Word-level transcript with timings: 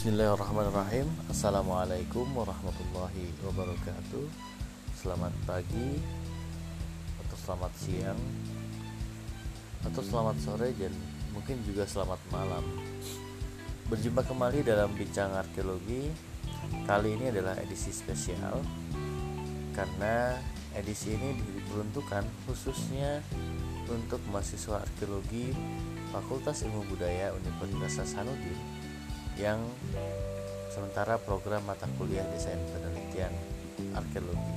Bismillahirrahmanirrahim. 0.00 1.12
Assalamualaikum 1.28 2.24
warahmatullahi 2.32 3.36
wabarakatuh. 3.44 4.32
Selamat 4.96 5.28
pagi 5.44 6.00
Atau 7.20 7.36
selamat 7.36 7.68
siang 7.76 8.16
Atau 9.84 10.00
selamat 10.00 10.40
sore 10.40 10.72
Dan 10.72 10.96
mungkin 11.36 11.60
juga 11.68 11.84
selamat 11.84 12.16
malam. 12.32 12.64
Berjumpa 13.92 14.24
kembali 14.24 14.64
dalam 14.64 14.88
Bincang 14.96 15.36
Arkeologi. 15.36 16.08
Kali 16.88 17.20
ini 17.20 17.28
adalah 17.28 17.60
edisi 17.60 17.92
spesial 17.92 18.56
Karena 19.76 20.32
edisi 20.80 21.12
ini 21.12 21.36
diperuntukkan 21.44 22.48
khususnya 22.48 23.20
untuk 23.84 24.24
mahasiswa 24.32 24.80
arkeologi 24.80 25.52
Fakultas 26.08 26.64
Ilmu 26.64 26.88
Budaya 26.88 27.36
Universitas 27.36 28.16
Hasanuddin 28.16 28.79
yang 29.40 29.64
sementara 30.68 31.16
program 31.16 31.64
mata 31.64 31.88
kuliah 31.96 32.24
desain 32.30 32.60
penelitian 32.70 33.32
arkeologi. 33.96 34.54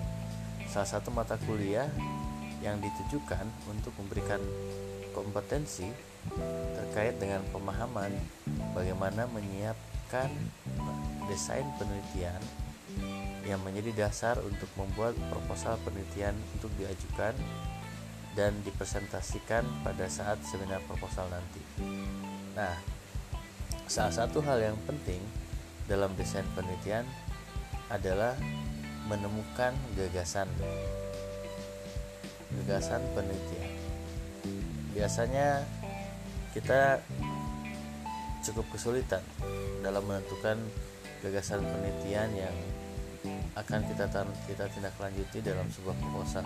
Salah 0.68 0.90
satu 1.00 1.10
mata 1.10 1.40
kuliah 1.48 1.88
yang 2.60 2.84
ditujukan 2.84 3.48
untuk 3.72 3.96
memberikan 3.96 4.40
kompetensi 5.16 5.88
terkait 6.76 7.16
dengan 7.20 7.44
pemahaman 7.52 8.12
bagaimana 8.76 9.28
menyiapkan 9.32 10.32
desain 11.28 11.68
penelitian 11.80 12.40
yang 13.44 13.60
menjadi 13.64 14.08
dasar 14.08 14.40
untuk 14.40 14.70
membuat 14.80 15.18
proposal 15.28 15.76
penelitian 15.84 16.36
untuk 16.56 16.72
diajukan 16.80 17.36
dan 18.34 18.56
dipresentasikan 18.66 19.62
pada 19.86 20.10
saat 20.10 20.42
seminar 20.48 20.82
proposal 20.90 21.28
nanti. 21.30 21.62
Nah, 22.58 22.93
Salah 23.88 24.16
satu 24.16 24.40
hal 24.42 24.64
yang 24.64 24.80
penting 24.88 25.20
dalam 25.92 26.16
desain 26.16 26.48
penelitian 26.56 27.04
adalah 27.92 28.34
menemukan 29.12 29.76
gagasan 30.00 30.48
gagasan 32.64 33.04
penelitian. 33.12 33.72
Biasanya 34.96 35.68
kita 36.56 37.02
cukup 38.46 38.66
kesulitan 38.72 39.24
dalam 39.84 40.06
menentukan 40.08 40.56
gagasan 41.20 41.64
penelitian 41.64 42.30
yang 42.36 42.56
akan 43.60 43.84
kita 43.88 44.06
kita 44.48 44.66
tindak 44.72 44.96
lanjuti 44.96 45.44
dalam 45.44 45.68
sebuah 45.68 45.96
proposal. 46.00 46.46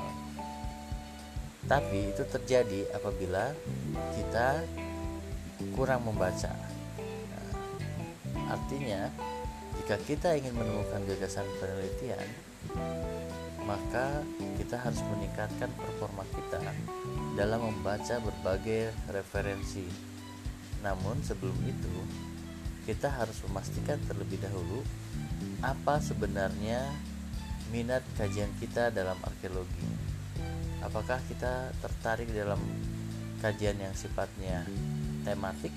Tapi 1.68 2.16
itu 2.16 2.24
terjadi 2.26 2.88
apabila 2.96 3.52
kita 4.16 4.64
kurang 5.76 6.08
membaca 6.08 6.77
Artinya, 8.48 9.12
jika 9.84 9.96
kita 10.08 10.30
ingin 10.40 10.56
menemukan 10.56 11.04
gagasan 11.04 11.46
penelitian, 11.60 12.28
maka 13.68 14.24
kita 14.56 14.80
harus 14.80 15.04
meningkatkan 15.12 15.68
performa 15.76 16.24
kita 16.32 16.64
dalam 17.36 17.72
membaca 17.72 18.16
berbagai 18.24 18.96
referensi. 19.12 19.86
Namun, 20.82 21.20
sebelum 21.22 21.56
itu, 21.68 21.96
kita 22.88 23.12
harus 23.12 23.36
memastikan 23.44 24.00
terlebih 24.08 24.40
dahulu 24.40 24.80
apa 25.60 26.00
sebenarnya 26.00 26.88
minat 27.68 28.00
kajian 28.16 28.50
kita 28.64 28.96
dalam 28.96 29.20
arkeologi. 29.20 29.92
Apakah 30.80 31.20
kita 31.28 31.76
tertarik 31.84 32.32
dalam 32.32 32.62
kajian 33.44 33.76
yang 33.76 33.92
sifatnya 33.92 34.64
tematik 35.28 35.76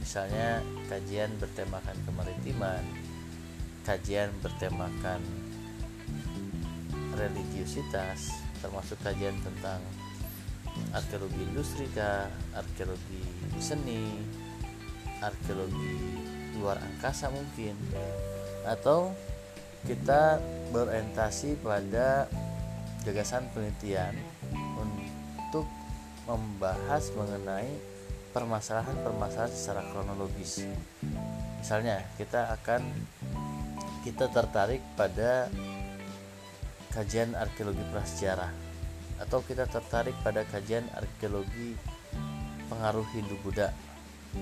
misalnya 0.00 0.64
kajian 0.88 1.30
bertemakan 1.38 1.96
kemaritiman 2.08 2.82
kajian 3.84 4.32
bertemakan 4.40 5.20
religiusitas 7.14 8.40
termasuk 8.60 9.00
kajian 9.00 9.36
tentang 9.40 9.80
arkeologi 10.92 11.40
industri 11.42 11.86
arkeologi 12.54 13.22
seni, 13.58 14.20
arkeologi 15.20 15.96
luar 16.60 16.80
angkasa 16.80 17.32
mungkin. 17.32 17.76
Atau 18.68 19.16
kita 19.88 20.36
berorientasi 20.70 21.56
pada 21.64 22.28
gagasan 23.02 23.48
penelitian 23.56 24.12
untuk 24.76 25.64
membahas 26.28 27.08
mengenai 27.16 27.72
permasalahan-permasalahan 28.30 29.52
secara 29.52 29.82
kronologis. 29.90 30.64
Misalnya, 31.60 32.06
kita 32.16 32.54
akan 32.60 32.82
kita 34.06 34.32
tertarik 34.32 34.80
pada 34.96 35.52
kajian 36.90 37.36
arkeologi 37.36 37.84
prasejarah 37.92 38.50
atau 39.20 39.44
kita 39.44 39.68
tertarik 39.68 40.16
pada 40.24 40.48
kajian 40.48 40.88
arkeologi 40.96 41.76
pengaruh 42.72 43.04
Hindu 43.12 43.36
Buddha 43.44 43.70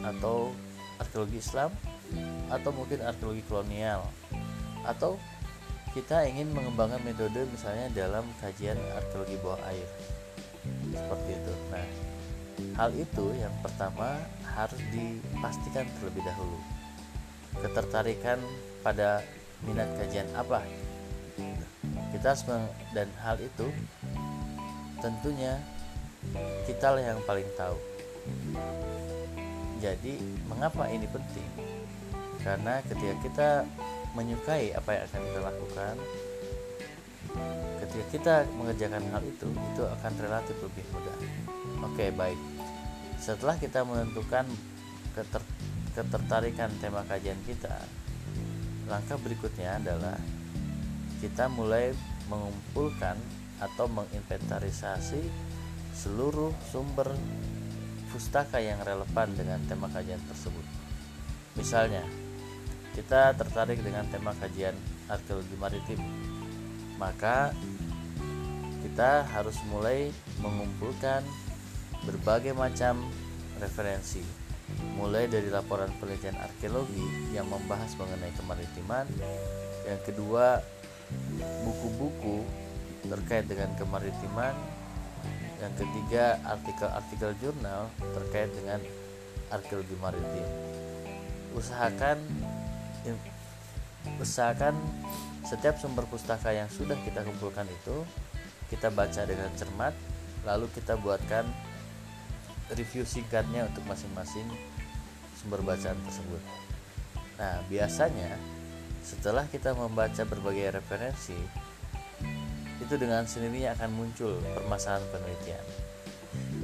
atau 0.07 0.55
arkeologi 1.03 1.43
Islam 1.43 1.75
atau 2.49 2.71
mungkin 2.71 3.03
arkeologi 3.03 3.43
kolonial 3.51 4.07
atau 4.87 5.19
kita 5.93 6.25
ingin 6.31 6.55
mengembangkan 6.55 7.03
metode 7.03 7.43
misalnya 7.51 7.91
dalam 7.91 8.25
kajian 8.39 8.79
arkeologi 8.95 9.37
bawah 9.43 9.59
air 9.67 9.89
seperti 10.95 11.31
itu. 11.35 11.55
Nah, 11.75 11.87
Hal 12.75 12.91
itu 12.95 13.25
yang 13.39 13.55
pertama 13.63 14.19
harus 14.43 14.81
dipastikan 14.91 15.87
terlebih 15.99 16.23
dahulu. 16.27 16.59
Ketertarikan 17.59 18.39
pada 18.83 19.23
minat 19.67 19.91
kajian 19.99 20.27
apa? 20.35 20.63
Kita 22.15 22.35
harus 22.35 22.43
dan 22.95 23.11
hal 23.23 23.39
itu 23.39 23.67
tentunya 24.99 25.59
kita 26.67 26.99
yang 26.99 27.19
paling 27.23 27.47
tahu. 27.55 27.79
Jadi, 29.79 30.19
mengapa 30.51 30.91
ini 30.91 31.07
penting? 31.07 31.51
Karena 32.43 32.83
ketika 32.83 33.15
kita 33.23 33.49
menyukai 34.19 34.75
apa 34.75 34.91
yang 34.99 35.03
akan 35.07 35.21
kita 35.23 35.41
lakukan, 35.47 35.95
ketika 37.87 38.05
kita 38.11 38.35
mengerjakan 38.59 39.05
hal 39.15 39.23
itu, 39.23 39.47
itu 39.47 39.83
akan 39.87 40.13
relatif 40.19 40.57
lebih 40.59 40.85
mudah. 40.91 41.17
Oke, 41.79 42.11
baik. 42.11 42.39
Setelah 43.23 43.55
kita 43.55 43.87
menentukan 43.87 44.47
keter 45.15 45.43
ketertarikan 45.95 46.71
tema 46.79 47.03
kajian 47.07 47.39
kita, 47.47 47.75
langkah 48.87 49.19
berikutnya 49.19 49.79
adalah 49.79 50.19
kita 51.19 51.51
mulai 51.51 51.95
mengumpulkan 52.31 53.19
atau 53.59 53.91
menginventarisasi 53.91 55.23
seluruh 55.95 56.55
sumber 56.71 57.11
pustaka 58.15 58.63
yang 58.63 58.79
relevan 58.87 59.35
dengan 59.35 59.59
tema 59.67 59.91
kajian 59.91 60.23
tersebut. 60.31 60.67
Misalnya, 61.59 62.07
kita 62.95 63.35
tertarik 63.35 63.83
dengan 63.83 64.07
tema 64.11 64.35
kajian 64.39 64.75
arkeologi 65.11 65.57
maritim, 65.59 66.01
maka 66.99 67.51
kita 68.83 69.27
harus 69.35 69.59
mulai 69.67 70.15
mengumpulkan 70.39 71.27
berbagai 72.09 72.57
macam 72.57 73.05
referensi 73.61 74.25
mulai 74.97 75.29
dari 75.29 75.53
laporan 75.53 75.93
penelitian 76.01 76.37
arkeologi 76.41 77.33
yang 77.37 77.49
membahas 77.49 77.93
mengenai 78.01 78.33
kemaritiman 78.37 79.07
yang 79.85 80.01
kedua 80.05 80.61
buku-buku 81.65 82.45
terkait 83.09 83.49
dengan 83.49 83.73
kemaritiman 83.77 84.53
yang 85.59 85.73
ketiga 85.75 86.39
artikel-artikel 86.47 87.31
jurnal 87.43 87.91
terkait 88.15 88.51
dengan 88.55 88.79
arkeologi 89.51 89.97
maritim. 89.99 90.47
Usahakan 91.57 92.21
usahakan 94.23 94.77
setiap 95.43 95.81
sumber 95.81 96.05
pustaka 96.07 96.55
yang 96.55 96.69
sudah 96.71 96.95
kita 97.03 97.25
kumpulkan 97.25 97.67
itu 97.67 98.05
kita 98.69 98.93
baca 98.93 99.25
dengan 99.25 99.49
cermat 99.57 99.97
lalu 100.47 100.69
kita 100.77 100.95
buatkan 101.01 101.49
review 102.77 103.05
singkatnya 103.09 103.65
untuk 103.69 103.85
masing-masing 103.89 104.49
sumber 105.39 105.63
bacaan 105.65 105.97
tersebut. 106.05 106.43
Nah, 107.39 107.63
biasanya 107.71 108.35
setelah 109.01 109.47
kita 109.49 109.73
membaca 109.73 110.27
berbagai 110.27 110.83
referensi, 110.83 111.39
itu 112.79 112.95
dengan 112.99 113.25
sendirinya 113.25 113.77
akan 113.79 113.91
muncul 113.95 114.41
permasalahan 114.57 115.07
penelitian. 115.15 115.65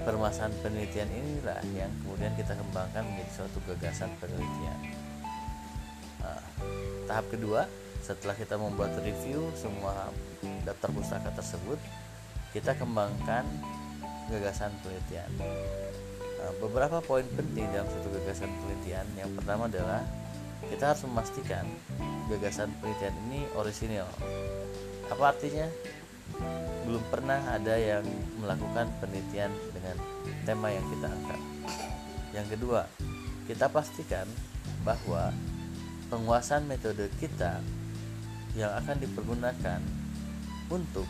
Permasalahan 0.05 0.55
penelitian 0.61 1.09
inilah 1.09 1.61
yang 1.73 1.93
kemudian 2.05 2.35
kita 2.37 2.53
kembangkan 2.59 3.06
menjadi 3.06 3.31
suatu 3.41 3.59
gagasan 3.65 4.11
penelitian. 4.21 4.79
Nah, 6.21 6.43
tahap 7.09 7.27
kedua, 7.33 7.65
setelah 8.05 8.37
kita 8.37 8.61
membuat 8.61 8.93
review 9.01 9.49
semua 9.56 10.12
daftar 10.69 10.91
pustaka 10.93 11.31
tersebut, 11.33 11.81
kita 12.53 12.77
kembangkan 12.77 13.49
gagasan 14.29 14.73
penelitian. 14.85 15.31
Nah, 16.44 16.52
beberapa 16.61 17.00
poin 17.00 17.25
penting 17.25 17.64
dalam 17.73 17.88
suatu 17.88 18.12
gagasan 18.12 18.52
penelitian. 18.61 19.08
Yang 19.17 19.32
pertama 19.41 19.64
adalah 19.64 20.05
kita 20.69 20.93
harus 20.93 21.00
memastikan 21.08 21.64
gagasan 22.29 22.69
penelitian 22.85 23.17
ini 23.32 23.49
orisinil. 23.56 24.05
Apa 25.08 25.32
artinya? 25.32 25.64
Belum 26.85 27.00
pernah 27.08 27.41
ada 27.49 27.81
yang 27.81 28.05
melakukan 28.37 28.93
penelitian 29.00 29.49
dengan 29.73 29.96
tema 30.44 30.69
yang 30.69 30.85
kita 30.93 31.08
angkat. 31.08 31.41
Yang 32.37 32.46
kedua 32.61 32.93
kita 33.49 33.73
pastikan 33.73 34.29
bahwa 34.85 35.32
penguasaan 36.12 36.69
metode 36.69 37.08
kita 37.25 37.64
yang 38.52 38.69
akan 38.85 39.00
dipergunakan 39.00 39.81
untuk 40.69 41.08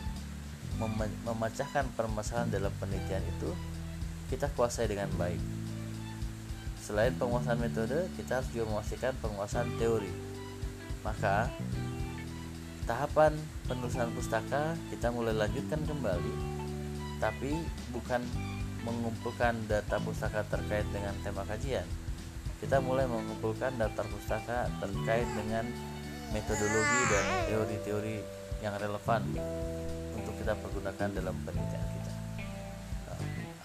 memecahkan 1.27 1.91
permasalahan 1.99 2.55
dalam 2.55 2.71
penelitian 2.79 3.23
itu 3.35 3.51
kita 4.29 4.49
kuasai 4.57 4.89
dengan 4.89 5.09
baik. 5.15 5.41
Selain 6.81 7.13
penguasaan 7.17 7.57
metode, 7.57 8.05
kita 8.13 8.41
harus 8.41 8.49
juga 8.53 8.69
memastikan 8.69 9.13
penguasaan 9.17 9.69
teori. 9.81 10.09
Maka, 11.01 11.49
tahapan 12.85 13.33
penulisan 13.65 14.13
pustaka 14.13 14.77
kita 14.93 15.09
mulai 15.09 15.33
lanjutkan 15.33 15.81
kembali, 15.81 16.33
tapi 17.17 17.57
bukan 17.89 18.21
mengumpulkan 18.85 19.57
data 19.65 19.97
pustaka 19.97 20.45
terkait 20.45 20.85
dengan 20.93 21.17
tema 21.25 21.41
kajian. 21.49 21.85
Kita 22.61 22.77
mulai 22.79 23.09
mengumpulkan 23.09 23.75
daftar 23.81 24.05
pustaka 24.07 24.69
terkait 24.79 25.27
dengan 25.33 25.65
metodologi 26.31 27.01
dan 27.09 27.25
teori-teori 27.49 28.17
yang 28.61 28.77
relevan 28.77 29.21
untuk 30.15 30.33
kita 30.39 30.53
pergunakan 30.57 31.09
dalam 31.11 31.35
penelitian 31.43 31.94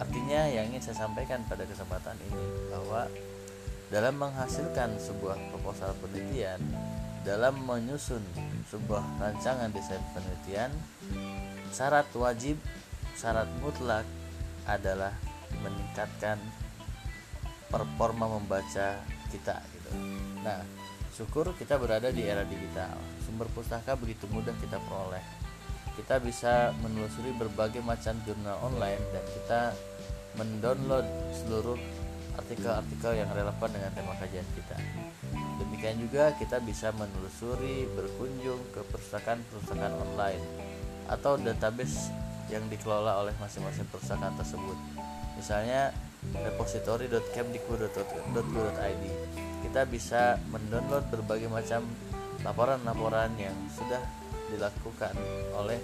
artinya 0.00 0.48
yang 0.48 0.72
ingin 0.72 0.80
saya 0.80 1.04
sampaikan 1.06 1.44
pada 1.44 1.68
kesempatan 1.68 2.16
ini 2.32 2.44
bahwa 2.72 3.06
dalam 3.92 4.16
menghasilkan 4.16 4.96
sebuah 4.96 5.36
proposal 5.52 5.92
penelitian, 6.00 6.62
dalam 7.26 7.58
menyusun 7.68 8.24
sebuah 8.72 9.04
rancangan 9.20 9.68
desain 9.74 10.00
penelitian, 10.16 10.72
syarat 11.74 12.08
wajib, 12.16 12.56
syarat 13.18 13.50
mutlak 13.60 14.08
adalah 14.64 15.12
meningkatkan 15.60 16.38
performa 17.68 18.40
membaca 18.40 19.02
kita 19.28 19.58
gitu. 19.74 19.90
Nah, 20.46 20.62
syukur 21.14 21.52
kita 21.58 21.76
berada 21.76 22.08
di 22.14 22.24
era 22.24 22.46
digital. 22.46 22.96
Sumber 23.26 23.50
pustaka 23.50 23.98
begitu 23.98 24.24
mudah 24.30 24.54
kita 24.62 24.78
peroleh. 24.80 25.22
Kita 25.98 26.22
bisa 26.22 26.72
menelusuri 26.80 27.34
berbagai 27.34 27.82
macam 27.82 28.16
jurnal 28.24 28.56
online 28.62 29.02
dan 29.12 29.24
kita 29.26 29.60
mendownload 30.40 31.04
seluruh 31.36 31.76
artikel-artikel 32.40 33.20
yang 33.20 33.28
relevan 33.36 33.68
dengan 33.68 33.92
tema 33.92 34.16
kajian 34.16 34.48
kita. 34.56 34.80
Demikian 35.60 36.00
juga 36.00 36.32
kita 36.40 36.64
bisa 36.64 36.88
menelusuri 36.96 37.84
berkunjung 37.92 38.56
ke 38.72 38.80
perpustakaan-perpustakaan 38.88 40.00
online 40.00 40.40
atau 41.12 41.36
database 41.36 42.08
yang 42.48 42.64
dikelola 42.72 43.20
oleh 43.20 43.36
masing-masing 43.36 43.84
perpustakaan 43.92 44.32
tersebut. 44.40 44.80
Misalnya 45.36 45.92
repository.kemdikbud.go.id. 46.32 49.04
Kita 49.60 49.84
bisa 49.84 50.40
mendownload 50.48 51.04
berbagai 51.12 51.52
macam 51.52 51.84
laporan-laporan 52.40 53.36
yang 53.36 53.52
sudah 53.68 54.00
dilakukan 54.48 55.12
oleh 55.54 55.78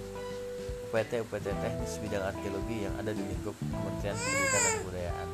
UPT 0.97 1.29
UPT 1.29 1.53
teknis 1.61 2.01
bidang 2.01 2.25
arkeologi 2.25 2.89
yang 2.89 2.95
ada 2.97 3.13
di 3.13 3.21
lingkup 3.21 3.53
Kementerian 3.61 4.17
Pendidikan 4.17 4.57
dan 4.57 4.73
Kebudayaan. 4.81 5.27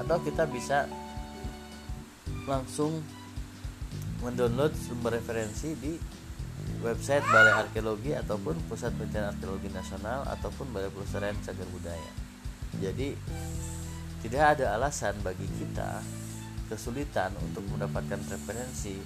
Atau 0.00 0.16
kita 0.24 0.42
bisa 0.48 0.78
langsung 2.48 3.04
mendownload 4.24 4.72
sumber 4.72 5.20
referensi 5.20 5.76
di 5.76 6.00
website 6.80 7.28
Balai 7.28 7.60
Arkeologi 7.60 8.16
ataupun 8.16 8.56
Pusat 8.72 8.96
Penelitian 8.96 9.36
Arkeologi 9.36 9.68
Nasional 9.68 10.24
ataupun 10.32 10.72
Balai 10.72 10.88
Pelestarian 10.88 11.36
Cagar 11.44 11.68
Budaya. 11.68 12.12
Jadi 12.80 13.12
tidak 14.24 14.56
ada 14.56 14.80
alasan 14.80 15.12
bagi 15.20 15.44
kita 15.60 16.00
kesulitan 16.72 17.36
untuk 17.44 17.68
mendapatkan 17.68 18.16
referensi 18.32 18.96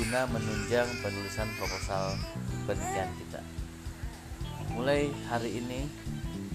guna 0.00 0.24
menunjang 0.32 0.88
penulisan 1.04 1.52
proposal 1.60 2.16
penelitian 2.64 3.12
kita. 3.20 3.61
Mulai 4.82 5.14
hari 5.30 5.62
ini, 5.62 5.86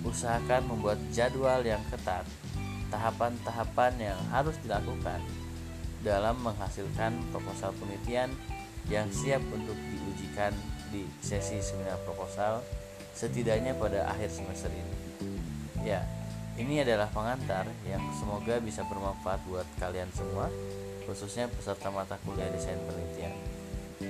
usahakan 0.04 0.68
membuat 0.68 1.00
jadwal 1.16 1.64
yang 1.64 1.80
ketat, 1.88 2.28
tahapan-tahapan 2.92 3.96
yang 4.12 4.20
harus 4.36 4.52
dilakukan 4.68 5.24
dalam 6.04 6.36
menghasilkan 6.44 7.24
proposal 7.32 7.72
penelitian 7.80 8.28
yang 8.92 9.08
siap 9.16 9.40
untuk 9.56 9.80
diujikan 9.80 10.52
di 10.92 11.08
sesi 11.24 11.64
seminar 11.64 11.96
proposal 12.04 12.60
setidaknya 13.16 13.72
pada 13.80 14.12
akhir 14.12 14.28
semester 14.28 14.76
ini. 14.76 14.96
Ya, 15.88 16.04
ini 16.60 16.84
adalah 16.84 17.08
pengantar 17.08 17.64
yang 17.88 18.04
semoga 18.20 18.60
bisa 18.60 18.84
bermanfaat 18.92 19.40
buat 19.48 19.68
kalian 19.80 20.12
semua, 20.12 20.52
khususnya 21.08 21.48
peserta 21.48 21.88
mata 21.96 22.20
kuliah 22.28 22.52
desain 22.52 22.76
penelitian. 22.92 23.32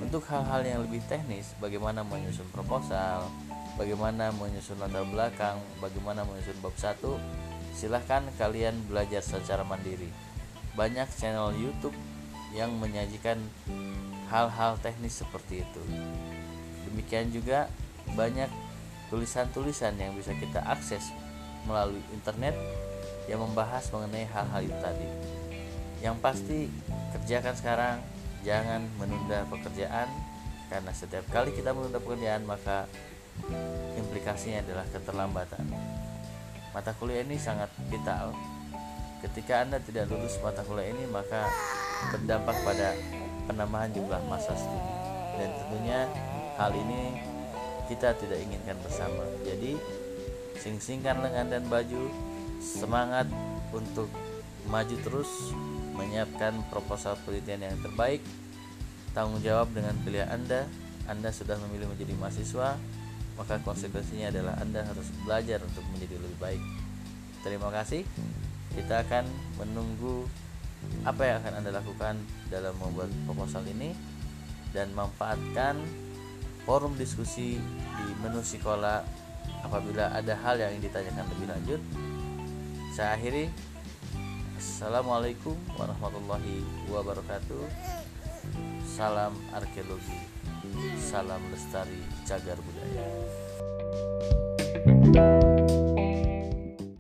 Untuk 0.02 0.26
hal-hal 0.26 0.66
yang 0.66 0.82
lebih 0.90 1.06
teknis, 1.06 1.54
bagaimana 1.62 2.02
menyusun 2.02 2.50
proposal, 2.50 3.30
bagaimana 3.78 4.34
menyusun 4.34 4.82
latar 4.82 5.06
belakang, 5.06 5.62
bagaimana 5.78 6.26
menyusun 6.26 6.58
bab 6.60 6.74
1, 6.74 6.98
silahkan 7.78 8.26
kalian 8.42 8.74
belajar 8.90 9.22
secara 9.22 9.62
mandiri. 9.62 10.10
Banyak 10.74 11.08
channel 11.14 11.54
YouTube 11.54 11.96
yang 12.52 12.74
menyajikan 12.82 13.38
hal-hal 14.34 14.82
teknis 14.82 15.22
seperti 15.22 15.62
itu. 15.62 15.82
Demikian 16.90 17.30
juga 17.30 17.70
banyak 18.18 18.50
tulisan-tulisan 19.14 19.96
yang 20.02 20.18
bisa 20.18 20.34
kita 20.36 20.60
akses 20.66 21.14
melalui 21.70 22.02
internet 22.12 22.58
yang 23.30 23.44
membahas 23.44 23.86
mengenai 23.94 24.26
hal-hal 24.26 24.62
itu 24.66 24.78
tadi. 24.82 25.08
Yang 26.02 26.16
pasti 26.24 26.60
kerjakan 27.14 27.56
sekarang, 27.56 27.98
jangan 28.42 28.82
menunda 28.98 29.44
pekerjaan 29.52 30.08
karena 30.68 30.92
setiap 30.92 31.24
kali 31.32 31.56
kita 31.56 31.72
menunda 31.72 32.00
pekerjaan 32.00 32.44
maka 32.44 32.88
implikasinya 33.98 34.64
adalah 34.64 34.86
keterlambatan. 34.90 35.66
Mata 36.72 36.92
kuliah 36.98 37.26
ini 37.26 37.38
sangat 37.40 37.72
vital. 37.90 38.34
Ketika 39.22 39.66
Anda 39.66 39.82
tidak 39.82 40.14
lulus 40.14 40.38
mata 40.46 40.62
kuliah 40.62 40.94
ini 40.94 41.10
maka 41.10 41.50
berdampak 42.14 42.54
pada 42.62 42.94
penambahan 43.50 43.90
jumlah 43.96 44.22
masa 44.30 44.54
studi 44.54 44.94
dan 45.40 45.50
tentunya 45.54 46.00
hal 46.60 46.72
ini 46.74 47.18
kita 47.88 48.12
tidak 48.20 48.38
inginkan 48.44 48.76
bersama 48.84 49.24
jadi 49.48 49.80
sing-singkan 50.60 51.24
lengan 51.24 51.48
dan 51.48 51.64
baju 51.72 52.12
semangat 52.60 53.30
untuk 53.72 54.12
maju 54.68 54.96
terus 55.06 55.30
menyiapkan 55.96 56.60
proposal 56.68 57.16
penelitian 57.24 57.72
yang 57.72 57.78
terbaik 57.80 58.20
tanggung 59.16 59.40
jawab 59.40 59.72
dengan 59.72 59.96
pilihan 60.04 60.28
Anda 60.28 60.68
Anda 61.08 61.32
sudah 61.32 61.56
memilih 61.64 61.88
menjadi 61.88 62.14
mahasiswa 62.20 62.76
maka 63.38 63.62
konsekuensinya 63.62 64.34
adalah 64.34 64.58
Anda 64.60 64.82
harus 64.84 65.08
belajar 65.24 65.62
untuk 65.62 65.86
menjadi 65.94 66.18
lebih 66.18 66.38
baik 66.42 66.64
terima 67.46 67.70
kasih 67.72 68.04
kita 68.74 69.06
akan 69.06 69.26
menunggu 69.62 70.26
apa 71.06 71.22
yang 71.26 71.38
akan 71.42 71.54
Anda 71.64 71.72
lakukan 71.78 72.16
dalam 72.52 72.74
membuat 72.78 73.10
proposal 73.26 73.64
ini 73.66 73.96
dan 74.76 74.92
manfaatkan 74.94 75.80
forum 76.68 76.94
diskusi 77.00 77.58
di 77.64 78.06
menu 78.20 78.44
sekolah 78.44 79.02
apabila 79.64 80.12
ada 80.12 80.36
hal 80.44 80.60
yang 80.60 80.76
ditanyakan 80.84 81.26
lebih 81.34 81.48
lanjut. 81.48 81.82
Saya 82.94 83.16
akhiri. 83.16 83.48
Assalamualaikum 84.58 85.56
warahmatullahi 85.78 86.66
wabarakatuh. 86.92 87.64
Salam 88.84 89.34
arkeologi. 89.54 90.37
Salam 91.00 91.42
lestari 91.52 92.00
cagar 92.28 92.58
budaya. 92.62 93.06
thank 94.88 95.44
you 95.44 95.57